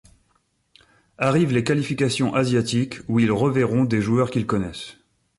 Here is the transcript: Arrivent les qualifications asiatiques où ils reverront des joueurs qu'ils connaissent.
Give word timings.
Arrivent 1.19 1.51
les 1.53 1.63
qualifications 1.63 2.33
asiatiques 2.33 2.97
où 3.07 3.19
ils 3.19 3.31
reverront 3.31 3.83
des 3.83 4.01
joueurs 4.01 4.31
qu'ils 4.31 4.47
connaissent. 4.47 4.97